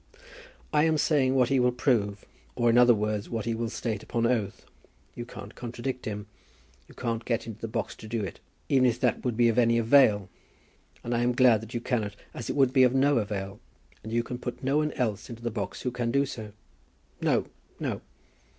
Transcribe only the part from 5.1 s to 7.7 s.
You can't contradict him. You can't get into the